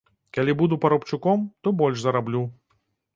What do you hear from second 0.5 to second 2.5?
буду парабчуком, то больш зараблю.